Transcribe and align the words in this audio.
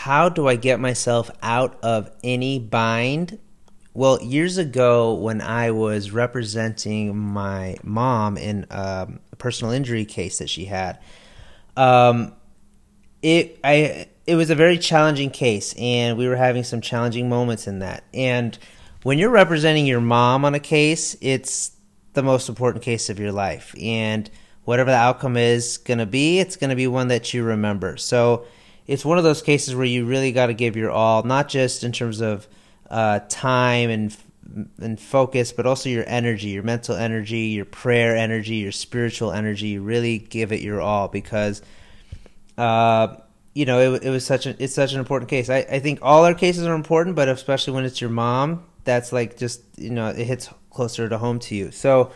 how 0.00 0.30
do 0.30 0.48
I 0.48 0.56
get 0.56 0.80
myself 0.80 1.30
out 1.42 1.78
of 1.82 2.10
any 2.24 2.58
bind? 2.58 3.38
Well, 3.92 4.18
years 4.22 4.56
ago, 4.56 5.12
when 5.12 5.42
I 5.42 5.72
was 5.72 6.10
representing 6.10 7.14
my 7.14 7.76
mom 7.82 8.38
in 8.38 8.64
um, 8.70 9.20
a 9.30 9.36
personal 9.36 9.74
injury 9.74 10.06
case 10.06 10.38
that 10.38 10.48
she 10.48 10.64
had, 10.64 10.98
um, 11.76 12.32
it 13.20 13.60
I 13.62 14.08
it 14.26 14.36
was 14.36 14.48
a 14.48 14.54
very 14.54 14.78
challenging 14.78 15.28
case, 15.28 15.74
and 15.76 16.16
we 16.16 16.26
were 16.26 16.36
having 16.36 16.64
some 16.64 16.80
challenging 16.80 17.28
moments 17.28 17.66
in 17.66 17.80
that. 17.80 18.02
And 18.14 18.58
when 19.02 19.18
you're 19.18 19.28
representing 19.28 19.84
your 19.84 20.00
mom 20.00 20.46
on 20.46 20.54
a 20.54 20.60
case, 20.60 21.14
it's 21.20 21.72
the 22.14 22.22
most 22.22 22.48
important 22.48 22.82
case 22.82 23.10
of 23.10 23.18
your 23.18 23.32
life, 23.32 23.74
and 23.78 24.30
whatever 24.64 24.90
the 24.90 24.96
outcome 24.96 25.36
is 25.36 25.76
going 25.76 25.98
to 25.98 26.06
be, 26.06 26.40
it's 26.40 26.56
going 26.56 26.70
to 26.70 26.76
be 26.76 26.86
one 26.86 27.08
that 27.08 27.34
you 27.34 27.42
remember. 27.42 27.98
So 27.98 28.46
it's 28.90 29.04
one 29.04 29.18
of 29.18 29.24
those 29.24 29.40
cases 29.40 29.72
where 29.72 29.84
you 29.84 30.04
really 30.04 30.32
got 30.32 30.46
to 30.46 30.52
give 30.52 30.76
your 30.76 30.90
all, 30.90 31.22
not 31.22 31.48
just 31.48 31.84
in 31.84 31.92
terms 31.92 32.20
of 32.20 32.48
uh, 32.90 33.20
time 33.28 33.88
and 33.88 34.16
and 34.80 34.98
focus, 34.98 35.52
but 35.52 35.64
also 35.64 35.88
your 35.88 36.02
energy, 36.08 36.48
your 36.48 36.64
mental 36.64 36.96
energy, 36.96 37.38
your 37.38 37.64
prayer 37.64 38.16
energy, 38.16 38.56
your 38.56 38.72
spiritual 38.72 39.30
energy. 39.30 39.68
You 39.68 39.82
really 39.82 40.18
give 40.18 40.50
it 40.50 40.60
your 40.60 40.80
all 40.80 41.06
because, 41.06 41.62
uh, 42.58 43.14
you 43.54 43.64
know, 43.64 43.94
it, 43.94 44.02
it 44.02 44.10
was 44.10 44.26
such 44.26 44.46
a 44.46 44.60
it's 44.60 44.74
such 44.74 44.92
an 44.92 44.98
important 44.98 45.30
case. 45.30 45.48
I, 45.48 45.58
I 45.58 45.78
think 45.78 46.00
all 46.02 46.24
our 46.24 46.34
cases 46.34 46.66
are 46.66 46.74
important, 46.74 47.14
but 47.14 47.28
especially 47.28 47.74
when 47.74 47.84
it's 47.84 48.00
your 48.00 48.10
mom, 48.10 48.64
that's 48.82 49.12
like 49.12 49.36
just 49.36 49.62
you 49.76 49.90
know 49.90 50.08
it 50.08 50.24
hits 50.24 50.50
closer 50.70 51.08
to 51.08 51.16
home 51.16 51.38
to 51.38 51.54
you. 51.54 51.70
So 51.70 52.10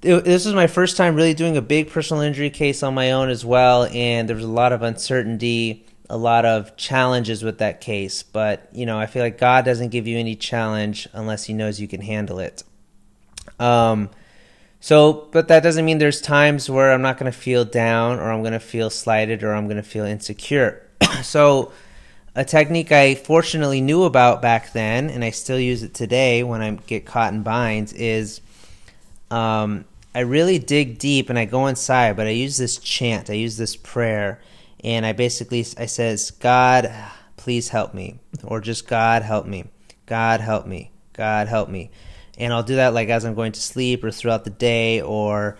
this 0.00 0.44
was 0.44 0.54
my 0.54 0.66
first 0.66 0.96
time 0.96 1.14
really 1.14 1.34
doing 1.34 1.56
a 1.56 1.62
big 1.62 1.90
personal 1.90 2.22
injury 2.22 2.50
case 2.50 2.82
on 2.82 2.94
my 2.94 3.12
own 3.12 3.30
as 3.30 3.44
well, 3.44 3.84
and 3.86 4.28
there 4.28 4.36
was 4.36 4.44
a 4.44 4.48
lot 4.48 4.72
of 4.72 4.82
uncertainty, 4.82 5.86
a 6.08 6.16
lot 6.16 6.44
of 6.44 6.76
challenges 6.76 7.42
with 7.42 7.58
that 7.58 7.80
case. 7.80 8.22
But 8.22 8.68
you 8.72 8.86
know, 8.86 8.98
I 8.98 9.06
feel 9.06 9.22
like 9.22 9.38
God 9.38 9.64
doesn't 9.64 9.88
give 9.88 10.06
you 10.06 10.18
any 10.18 10.36
challenge 10.36 11.08
unless 11.12 11.44
He 11.44 11.52
knows 11.52 11.80
you 11.80 11.88
can 11.88 12.00
handle 12.00 12.38
it. 12.38 12.62
Um, 13.58 14.10
so, 14.80 15.28
but 15.32 15.48
that 15.48 15.64
doesn't 15.64 15.84
mean 15.84 15.98
there's 15.98 16.20
times 16.20 16.70
where 16.70 16.92
I'm 16.92 17.02
not 17.02 17.18
going 17.18 17.30
to 17.30 17.36
feel 17.36 17.64
down, 17.64 18.20
or 18.20 18.30
I'm 18.30 18.42
going 18.42 18.52
to 18.52 18.60
feel 18.60 18.90
slighted, 18.90 19.42
or 19.42 19.52
I'm 19.52 19.66
going 19.66 19.78
to 19.78 19.82
feel 19.82 20.04
insecure. 20.04 20.86
so, 21.22 21.72
a 22.36 22.44
technique 22.44 22.92
I 22.92 23.16
fortunately 23.16 23.80
knew 23.80 24.04
about 24.04 24.40
back 24.40 24.72
then, 24.72 25.10
and 25.10 25.24
I 25.24 25.30
still 25.30 25.58
use 25.58 25.82
it 25.82 25.94
today 25.94 26.44
when 26.44 26.62
I 26.62 26.70
get 26.86 27.04
caught 27.04 27.32
in 27.32 27.42
binds, 27.42 27.92
is 27.94 28.40
um, 29.30 29.84
I 30.14 30.20
really 30.20 30.58
dig 30.58 30.98
deep 30.98 31.30
and 31.30 31.38
I 31.38 31.44
go 31.44 31.66
inside, 31.66 32.16
but 32.16 32.26
I 32.26 32.30
use 32.30 32.56
this 32.56 32.78
chant, 32.78 33.30
I 33.30 33.34
use 33.34 33.56
this 33.56 33.76
prayer, 33.76 34.40
and 34.82 35.04
I 35.04 35.12
basically 35.12 35.60
I 35.76 35.86
says, 35.86 36.30
God, 36.30 36.92
please 37.36 37.68
help 37.68 37.94
me, 37.94 38.18
or 38.42 38.60
just 38.60 38.88
God 38.88 39.22
help 39.22 39.46
me, 39.46 39.66
God 40.06 40.40
help 40.40 40.66
me, 40.66 40.90
God 41.12 41.48
help 41.48 41.68
me, 41.68 41.90
and 42.36 42.52
I'll 42.52 42.62
do 42.62 42.76
that 42.76 42.94
like 42.94 43.08
as 43.08 43.24
I'm 43.24 43.34
going 43.34 43.52
to 43.52 43.60
sleep 43.60 44.02
or 44.02 44.10
throughout 44.10 44.44
the 44.44 44.50
day, 44.50 45.00
or 45.02 45.58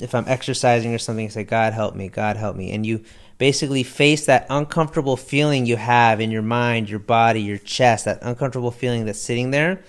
if 0.00 0.14
I'm 0.14 0.28
exercising 0.28 0.94
or 0.94 0.98
something, 0.98 1.26
I 1.26 1.28
say, 1.28 1.44
God 1.44 1.72
help 1.72 1.94
me, 1.94 2.08
God 2.08 2.36
help 2.36 2.56
me, 2.56 2.70
and 2.72 2.86
you 2.86 3.04
basically 3.38 3.82
face 3.82 4.26
that 4.26 4.46
uncomfortable 4.50 5.16
feeling 5.16 5.66
you 5.66 5.76
have 5.76 6.20
in 6.20 6.30
your 6.30 6.42
mind, 6.42 6.88
your 6.88 6.98
body, 6.98 7.40
your 7.40 7.58
chest, 7.58 8.04
that 8.04 8.18
uncomfortable 8.22 8.70
feeling 8.70 9.06
that's 9.06 9.20
sitting 9.20 9.50
there, 9.50 9.82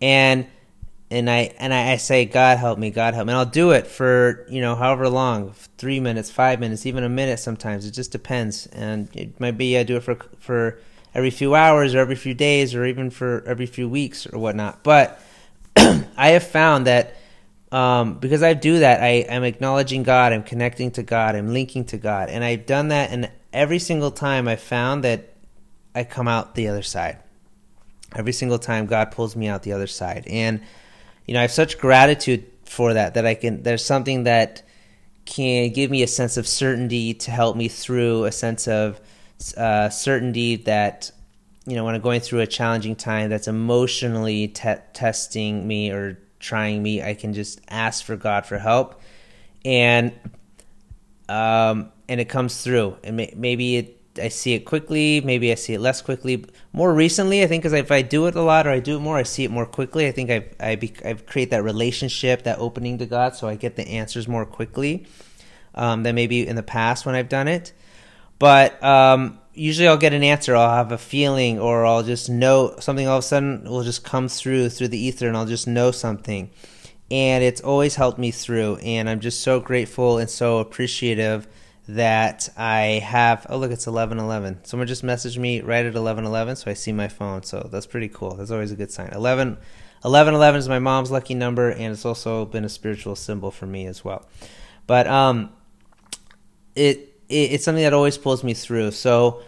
and 0.00 0.46
and 1.12 1.30
I 1.30 1.54
and 1.58 1.72
I, 1.72 1.92
I, 1.92 1.96
say, 1.96 2.24
God 2.24 2.58
help 2.58 2.78
me, 2.78 2.90
God 2.90 3.14
help 3.14 3.26
me. 3.26 3.32
And 3.32 3.38
I'll 3.38 3.44
do 3.44 3.72
it 3.72 3.86
for 3.86 4.46
you 4.48 4.60
know 4.60 4.74
however 4.74 5.08
long, 5.08 5.52
three 5.78 6.00
minutes, 6.00 6.30
five 6.30 6.58
minutes, 6.58 6.86
even 6.86 7.04
a 7.04 7.08
minute. 7.08 7.38
Sometimes 7.38 7.86
it 7.86 7.92
just 7.92 8.12
depends, 8.12 8.66
and 8.68 9.08
it 9.14 9.38
might 9.38 9.58
be 9.58 9.76
I 9.78 9.82
do 9.82 9.96
it 9.96 10.02
for 10.02 10.16
for 10.38 10.78
every 11.14 11.30
few 11.30 11.54
hours 11.54 11.94
or 11.94 11.98
every 11.98 12.16
few 12.16 12.34
days 12.34 12.74
or 12.74 12.86
even 12.86 13.10
for 13.10 13.44
every 13.46 13.66
few 13.66 13.88
weeks 13.88 14.26
or 14.26 14.38
whatnot. 14.38 14.82
But 14.82 15.20
I 15.76 16.30
have 16.30 16.44
found 16.44 16.86
that 16.86 17.16
um, 17.70 18.14
because 18.14 18.42
I 18.42 18.54
do 18.54 18.80
that, 18.80 19.02
I 19.02 19.24
am 19.28 19.44
acknowledging 19.44 20.02
God, 20.02 20.32
I'm 20.32 20.42
connecting 20.42 20.90
to 20.92 21.02
God, 21.02 21.34
I'm 21.34 21.52
linking 21.52 21.84
to 21.86 21.98
God, 21.98 22.28
and 22.28 22.42
I've 22.42 22.66
done 22.66 22.88
that, 22.88 23.10
and 23.10 23.30
every 23.52 23.78
single 23.78 24.10
time 24.10 24.48
I 24.48 24.56
found 24.56 25.04
that 25.04 25.34
I 25.94 26.04
come 26.04 26.28
out 26.28 26.54
the 26.54 26.68
other 26.68 26.82
side. 26.82 27.18
Every 28.14 28.32
single 28.32 28.58
time 28.58 28.86
God 28.86 29.10
pulls 29.10 29.36
me 29.36 29.48
out 29.48 29.62
the 29.62 29.72
other 29.72 29.86
side, 29.86 30.26
and 30.28 30.60
you 31.26 31.34
know, 31.34 31.40
I 31.40 31.42
have 31.42 31.52
such 31.52 31.78
gratitude 31.78 32.44
for 32.64 32.94
that 32.94 33.14
that 33.14 33.26
I 33.26 33.34
can. 33.34 33.62
There's 33.62 33.84
something 33.84 34.24
that 34.24 34.62
can 35.24 35.72
give 35.72 35.90
me 35.90 36.02
a 36.02 36.06
sense 36.06 36.36
of 36.36 36.46
certainty 36.46 37.14
to 37.14 37.30
help 37.30 37.56
me 37.56 37.68
through 37.68 38.24
a 38.24 38.32
sense 38.32 38.66
of 38.66 39.00
uh, 39.56 39.88
certainty 39.88 40.56
that 40.56 41.10
you 41.66 41.76
know 41.76 41.84
when 41.84 41.94
I'm 41.94 42.00
going 42.00 42.20
through 42.20 42.40
a 42.40 42.46
challenging 42.46 42.96
time 42.96 43.30
that's 43.30 43.48
emotionally 43.48 44.48
te- 44.48 44.82
testing 44.92 45.66
me 45.66 45.90
or 45.90 46.18
trying 46.38 46.82
me, 46.82 47.02
I 47.02 47.14
can 47.14 47.32
just 47.32 47.60
ask 47.68 48.04
for 48.04 48.16
God 48.16 48.46
for 48.46 48.58
help, 48.58 49.00
and 49.64 50.12
um, 51.28 51.92
and 52.08 52.20
it 52.20 52.28
comes 52.28 52.62
through. 52.62 52.96
And 53.04 53.16
may- 53.16 53.34
maybe 53.36 53.76
it 53.76 54.01
I 54.20 54.28
see 54.28 54.54
it 54.54 54.60
quickly. 54.60 55.20
Maybe 55.20 55.52
I 55.52 55.54
see 55.54 55.74
it 55.74 55.80
less 55.80 56.02
quickly. 56.02 56.44
More 56.72 56.92
recently, 56.92 57.42
I 57.42 57.46
think, 57.46 57.62
because 57.62 57.72
if 57.72 57.90
I 57.90 58.02
do 58.02 58.26
it 58.26 58.34
a 58.34 58.42
lot 58.42 58.66
or 58.66 58.70
I 58.70 58.80
do 58.80 58.96
it 58.96 59.00
more, 59.00 59.16
I 59.16 59.22
see 59.22 59.44
it 59.44 59.50
more 59.50 59.66
quickly. 59.66 60.06
I 60.06 60.12
think 60.12 60.30
I 60.30 60.44
I 60.60 60.76
be, 60.76 60.92
I 61.04 61.14
create 61.14 61.50
that 61.50 61.62
relationship, 61.62 62.44
that 62.44 62.58
opening 62.58 62.98
to 62.98 63.06
God, 63.06 63.36
so 63.36 63.48
I 63.48 63.56
get 63.56 63.76
the 63.76 63.86
answers 63.88 64.28
more 64.28 64.44
quickly 64.44 65.06
um, 65.74 66.02
than 66.02 66.14
maybe 66.14 66.46
in 66.46 66.56
the 66.56 66.62
past 66.62 67.06
when 67.06 67.14
I've 67.14 67.28
done 67.28 67.48
it. 67.48 67.72
But 68.38 68.82
um, 68.82 69.38
usually, 69.54 69.88
I'll 69.88 69.96
get 69.96 70.12
an 70.12 70.22
answer. 70.22 70.56
I'll 70.56 70.74
have 70.74 70.92
a 70.92 70.98
feeling, 70.98 71.58
or 71.58 71.86
I'll 71.86 72.02
just 72.02 72.28
know 72.28 72.76
something. 72.80 73.06
All 73.06 73.18
of 73.18 73.24
a 73.24 73.26
sudden, 73.26 73.64
will 73.64 73.84
just 73.84 74.04
come 74.04 74.28
through 74.28 74.68
through 74.70 74.88
the 74.88 74.98
ether, 74.98 75.28
and 75.28 75.36
I'll 75.36 75.46
just 75.46 75.66
know 75.66 75.90
something. 75.90 76.50
And 77.10 77.44
it's 77.44 77.60
always 77.60 77.96
helped 77.96 78.18
me 78.18 78.30
through, 78.30 78.76
and 78.76 79.08
I'm 79.08 79.20
just 79.20 79.40
so 79.40 79.60
grateful 79.60 80.18
and 80.18 80.28
so 80.28 80.58
appreciative 80.58 81.46
that 81.88 82.48
I 82.56 83.00
have. 83.04 83.46
Oh, 83.48 83.58
look, 83.58 83.72
it's 83.72 83.86
eleven 83.86 84.18
eleven. 84.18 84.64
Someone 84.64 84.86
just 84.86 85.04
messaged 85.04 85.38
me 85.38 85.60
right 85.60 85.84
at 85.84 85.94
eleven 85.94 86.24
eleven, 86.24 86.56
so 86.56 86.70
I 86.70 86.74
see 86.74 86.92
my 86.92 87.08
phone. 87.08 87.42
So 87.42 87.68
that's 87.70 87.86
pretty 87.86 88.08
cool. 88.08 88.34
That's 88.34 88.50
always 88.50 88.72
a 88.72 88.76
good 88.76 88.90
sign. 88.90 89.10
11, 89.12 89.58
11, 90.04 90.34
11 90.34 90.58
is 90.58 90.68
my 90.68 90.78
mom's 90.78 91.10
lucky 91.10 91.34
number, 91.34 91.70
and 91.70 91.92
it's 91.92 92.04
also 92.04 92.44
been 92.44 92.64
a 92.64 92.68
spiritual 92.68 93.16
symbol 93.16 93.50
for 93.50 93.66
me 93.66 93.86
as 93.86 94.04
well. 94.04 94.28
But 94.86 95.06
um, 95.06 95.50
it, 96.74 97.20
it 97.28 97.52
it's 97.52 97.64
something 97.64 97.84
that 97.84 97.94
always 97.94 98.18
pulls 98.18 98.44
me 98.44 98.54
through. 98.54 98.92
So. 98.92 99.42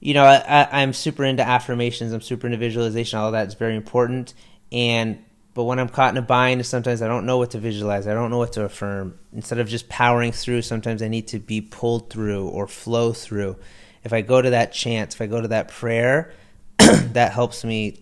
You 0.00 0.14
know, 0.14 0.22
I, 0.22 0.68
I'm 0.70 0.92
super 0.92 1.24
into 1.24 1.42
affirmations. 1.42 2.12
I'm 2.12 2.20
super 2.20 2.46
into 2.46 2.56
visualization. 2.56 3.18
All 3.18 3.26
of 3.26 3.32
that 3.32 3.48
is 3.48 3.54
very 3.54 3.74
important. 3.74 4.32
And 4.70 5.18
but 5.54 5.64
when 5.64 5.78
I'm 5.78 5.88
caught 5.88 6.12
in 6.12 6.18
a 6.18 6.22
bind, 6.22 6.64
sometimes 6.64 7.02
I 7.02 7.08
don't 7.08 7.26
know 7.26 7.38
what 7.38 7.50
to 7.52 7.58
visualize. 7.58 8.06
I 8.06 8.14
don't 8.14 8.30
know 8.30 8.38
what 8.38 8.52
to 8.52 8.64
affirm. 8.64 9.18
Instead 9.32 9.58
of 9.58 9.68
just 9.68 9.88
powering 9.88 10.32
through, 10.32 10.62
sometimes 10.62 11.02
I 11.02 11.08
need 11.08 11.28
to 11.28 11.38
be 11.38 11.60
pulled 11.60 12.10
through 12.10 12.48
or 12.48 12.68
flow 12.68 13.12
through. 13.12 13.56
If 14.04 14.12
I 14.12 14.20
go 14.20 14.40
to 14.40 14.50
that 14.50 14.72
chant, 14.72 15.14
if 15.14 15.20
I 15.20 15.26
go 15.26 15.40
to 15.40 15.48
that 15.48 15.68
prayer, 15.68 16.32
that 16.78 17.32
helps 17.32 17.64
me 17.64 17.98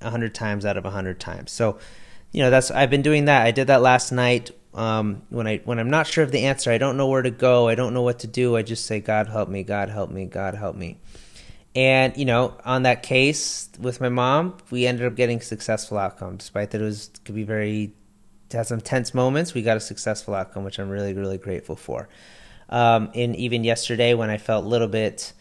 a 0.00 0.10
hundred 0.10 0.34
times 0.34 0.64
out 0.64 0.76
of 0.76 0.84
a 0.84 0.90
hundred 0.90 1.20
times. 1.20 1.52
So, 1.52 1.78
you 2.32 2.42
know, 2.42 2.50
that's 2.50 2.70
I've 2.70 2.90
been 2.90 3.02
doing 3.02 3.26
that. 3.26 3.46
I 3.46 3.50
did 3.50 3.66
that 3.66 3.82
last 3.82 4.12
night. 4.12 4.50
Um, 4.72 5.22
when 5.28 5.46
I 5.46 5.58
when 5.64 5.78
I'm 5.78 5.90
not 5.90 6.06
sure 6.06 6.24
of 6.24 6.32
the 6.32 6.44
answer, 6.46 6.70
I 6.70 6.78
don't 6.78 6.96
know 6.96 7.08
where 7.08 7.22
to 7.22 7.30
go. 7.30 7.68
I 7.68 7.74
don't 7.74 7.94
know 7.94 8.02
what 8.02 8.20
to 8.20 8.26
do. 8.26 8.56
I 8.56 8.62
just 8.62 8.86
say, 8.86 9.00
God 9.00 9.28
help 9.28 9.48
me. 9.48 9.62
God 9.62 9.88
help 9.88 10.10
me. 10.10 10.24
God 10.24 10.54
help 10.54 10.74
me. 10.74 10.98
And 11.74 12.16
you 12.16 12.24
know, 12.24 12.56
on 12.64 12.82
that 12.84 13.02
case 13.02 13.68
with 13.78 14.00
my 14.00 14.08
mom, 14.08 14.56
we 14.70 14.86
ended 14.86 15.06
up 15.06 15.16
getting 15.16 15.40
successful 15.40 15.98
outcome, 15.98 16.36
despite 16.36 16.70
that 16.70 16.80
it 16.80 16.84
was 16.84 17.10
could 17.24 17.34
be 17.34 17.42
very 17.42 17.94
had 18.52 18.66
some 18.66 18.80
tense 18.80 19.12
moments. 19.14 19.52
We 19.52 19.62
got 19.62 19.76
a 19.76 19.80
successful 19.80 20.34
outcome, 20.34 20.64
which 20.64 20.78
I'm 20.78 20.88
really 20.88 21.14
really 21.14 21.38
grateful 21.38 21.76
for. 21.76 22.08
Um, 22.68 23.10
and 23.14 23.36
even 23.36 23.64
yesterday, 23.64 24.14
when 24.14 24.30
I 24.30 24.38
felt 24.38 24.64
a 24.64 24.68
little 24.68 24.88
bit 24.88 25.32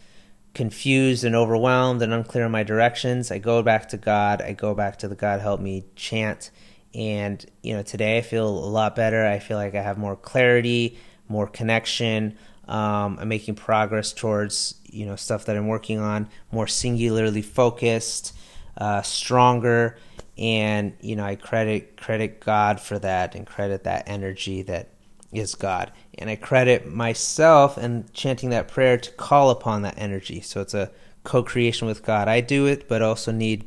confused 0.53 1.24
and 1.24 1.35
overwhelmed 1.35 2.01
and 2.01 2.13
unclear 2.13 2.45
in 2.45 2.51
my 2.51 2.63
directions, 2.63 3.31
I 3.31 3.38
go 3.38 3.63
back 3.63 3.89
to 3.89 3.97
God. 3.97 4.41
I 4.41 4.53
go 4.53 4.74
back 4.74 5.00
to 5.00 5.07
the 5.07 5.15
God 5.15 5.41
help 5.41 5.59
me 5.62 5.86
chant. 5.95 6.51
And 6.94 7.44
you 7.62 7.75
know, 7.75 7.83
today 7.83 8.18
I 8.18 8.21
feel 8.21 8.47
a 8.47 8.50
lot 8.50 8.95
better. 8.95 9.25
I 9.25 9.39
feel 9.39 9.57
like 9.57 9.75
I 9.75 9.81
have 9.81 9.97
more 9.97 10.15
clarity, 10.15 10.97
more 11.27 11.47
connection. 11.47 12.38
Um, 12.68 13.18
I'm 13.19 13.27
making 13.27 13.56
progress 13.56 14.13
towards 14.13 14.75
you 14.86 15.06
know 15.06 15.15
stuff 15.15 15.45
that 15.45 15.57
I'm 15.57 15.68
working 15.68 16.00
on, 16.00 16.30
more 16.51 16.68
singularly 16.68 17.42
focused, 17.42 18.36
uh, 18.77 19.01
stronger, 19.01 19.98
and 20.38 20.94
you 21.01 21.15
know 21.15 21.25
I 21.25 21.36
credit 21.36 21.98
credit 21.98 22.39
God 22.39 22.80
for 22.80 23.00
that 23.00 23.36
and 23.36 23.45
credit 23.45 23.83
that 23.83 24.07
energy 24.07 24.62
that 24.63 24.89
is 25.31 25.56
God, 25.56 25.92
and 26.18 26.30
I 26.30 26.36
credit 26.36 26.88
myself 26.88 27.77
and 27.77 28.12
chanting 28.13 28.50
that 28.51 28.68
prayer 28.68 28.98
to 28.98 29.12
call 29.12 29.50
upon 29.50 29.81
that 29.81 29.98
energy. 29.98 30.39
So 30.42 30.62
it's 30.62 30.74
a 30.74 30.92
co-creation 31.24 31.88
with 31.88 32.04
God. 32.04 32.27
I 32.27 32.42
do 32.42 32.65
it, 32.65 32.88
but 32.88 33.01
also 33.01 33.31
need 33.31 33.65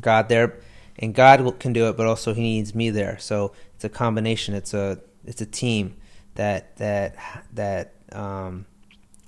God 0.00 0.28
there, 0.28 0.58
and 0.98 1.14
God 1.14 1.60
can 1.60 1.72
do 1.72 1.88
it, 1.88 1.96
but 1.96 2.06
also 2.06 2.34
He 2.34 2.42
needs 2.42 2.74
me 2.74 2.90
there. 2.90 3.18
So 3.18 3.52
it's 3.76 3.84
a 3.84 3.88
combination. 3.88 4.54
It's 4.54 4.74
a 4.74 4.98
it's 5.24 5.40
a 5.40 5.46
team 5.46 5.96
that 6.34 6.76
that 6.78 7.16
that 7.52 7.92
um, 8.12 8.66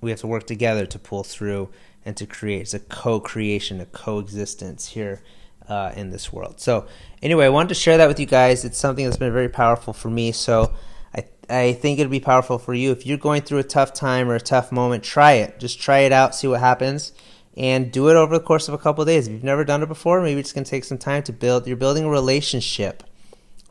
we 0.00 0.10
have 0.10 0.20
to 0.20 0.26
work 0.26 0.46
together 0.46 0.86
to 0.86 0.98
pull 0.98 1.24
through 1.24 1.70
and 2.04 2.16
to 2.16 2.26
create. 2.26 2.62
It's 2.62 2.74
a 2.74 2.78
co-creation, 2.78 3.80
a 3.80 3.86
coexistence 3.86 4.88
here 4.88 5.22
uh, 5.68 5.92
in 5.96 6.10
this 6.10 6.32
world. 6.32 6.60
So 6.60 6.86
anyway, 7.22 7.46
I 7.46 7.50
wanted 7.50 7.70
to 7.70 7.74
share 7.74 7.98
that 7.98 8.08
with 8.08 8.18
you 8.18 8.26
guys. 8.26 8.64
It's 8.64 8.78
something 8.78 9.04
that's 9.04 9.16
been 9.16 9.32
very 9.32 9.48
powerful 9.48 9.92
for 9.92 10.10
me. 10.10 10.32
So 10.32 10.72
I 11.14 11.24
I 11.50 11.72
think 11.72 11.98
it'd 11.98 12.10
be 12.10 12.20
powerful 12.20 12.58
for 12.58 12.74
you 12.74 12.92
if 12.92 13.06
you're 13.06 13.18
going 13.18 13.42
through 13.42 13.58
a 13.58 13.64
tough 13.64 13.92
time 13.92 14.30
or 14.30 14.34
a 14.34 14.40
tough 14.40 14.72
moment. 14.72 15.04
Try 15.04 15.32
it. 15.32 15.58
Just 15.58 15.80
try 15.80 16.00
it 16.00 16.12
out. 16.12 16.34
See 16.34 16.46
what 16.46 16.60
happens. 16.60 17.12
And 17.56 17.90
do 17.90 18.08
it 18.08 18.14
over 18.14 18.38
the 18.38 18.44
course 18.44 18.68
of 18.68 18.74
a 18.74 18.78
couple 18.78 19.02
of 19.02 19.08
days. 19.08 19.26
If 19.26 19.32
you've 19.32 19.42
never 19.42 19.64
done 19.64 19.82
it 19.82 19.88
before, 19.88 20.22
maybe 20.22 20.38
it's 20.38 20.52
going 20.52 20.62
to 20.62 20.70
take 20.70 20.84
some 20.84 20.98
time 20.98 21.24
to 21.24 21.32
build. 21.32 21.66
You're 21.66 21.76
building 21.76 22.04
a 22.04 22.08
relationship, 22.08 23.02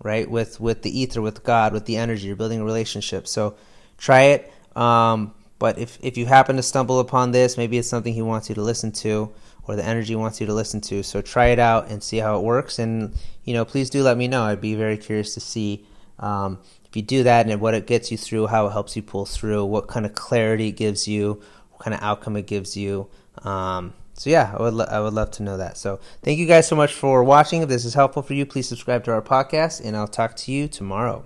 right, 0.03 0.29
with 0.29 0.59
with 0.59 0.81
the 0.81 0.99
ether, 0.99 1.21
with 1.21 1.43
God, 1.43 1.71
with 1.71 1.85
the 1.85 1.95
energy. 1.95 2.27
You're 2.27 2.35
building 2.35 2.59
a 2.59 2.65
relationship. 2.65 3.27
So 3.27 3.55
try 3.97 4.23
it. 4.23 4.51
Um, 4.77 5.33
but 5.59 5.79
if, 5.79 5.97
if 6.01 6.17
you 6.17 6.25
happen 6.27 6.55
to 6.57 6.63
stumble 6.63 6.99
upon 6.99 7.31
this, 7.31 7.57
maybe 7.57 7.77
it's 7.77 7.87
something 7.87 8.13
he 8.13 8.21
wants 8.21 8.47
you 8.47 8.55
to 8.55 8.61
listen 8.61 8.91
to 8.93 9.33
or 9.63 9.75
the 9.75 9.83
energy 9.83 10.15
wants 10.15 10.39
you 10.39 10.47
to 10.47 10.53
listen 10.53 10.79
to. 10.81 11.03
So 11.03 11.21
try 11.21 11.47
it 11.47 11.59
out 11.59 11.89
and 11.89 12.01
see 12.01 12.17
how 12.17 12.37
it 12.39 12.43
works. 12.43 12.79
And, 12.79 13.13
you 13.43 13.53
know, 13.53 13.65
please 13.65 13.89
do 13.89 14.03
let 14.03 14.17
me 14.17 14.27
know. 14.27 14.43
I'd 14.43 14.61
be 14.61 14.75
very 14.75 14.97
curious 14.97 15.33
to 15.33 15.39
see 15.39 15.85
um, 16.19 16.59
if 16.85 16.95
you 16.95 17.01
do 17.01 17.23
that 17.23 17.47
and 17.47 17.59
what 17.59 17.73
it 17.73 17.85
gets 17.87 18.11
you 18.11 18.17
through, 18.17 18.47
how 18.47 18.67
it 18.67 18.71
helps 18.71 18.95
you 18.95 19.01
pull 19.01 19.25
through, 19.25 19.65
what 19.65 19.87
kind 19.87 20.05
of 20.05 20.13
clarity 20.13 20.69
it 20.69 20.73
gives 20.73 21.07
you, 21.07 21.41
what 21.71 21.81
kind 21.81 21.93
of 21.93 22.01
outcome 22.01 22.37
it 22.37 22.47
gives 22.47 22.77
you. 22.77 23.09
Um, 23.43 23.93
so 24.13 24.29
yeah, 24.29 24.55
I 24.57 24.61
would 24.61 24.73
lo- 24.73 24.87
I 24.89 24.99
would 24.99 25.13
love 25.13 25.29
to 25.31 25.43
know 25.43 25.57
that. 25.57 25.77
So 25.77 25.99
thank 26.23 26.39
you 26.39 26.47
guys 26.47 26.67
so 26.67 26.75
much 26.75 26.93
for 26.93 27.23
watching. 27.23 27.61
If 27.61 27.69
this 27.69 27.85
is 27.85 27.93
helpful 27.93 28.23
for 28.23 28.33
you, 28.33 28.47
please 28.47 28.67
subscribe 28.67 29.03
to 29.03 29.11
our 29.11 29.21
podcast, 29.21 29.85
and 29.85 29.95
I'll 29.95 30.07
talk 30.07 30.35
to 30.37 30.51
you 30.51 30.67
tomorrow. 30.67 31.25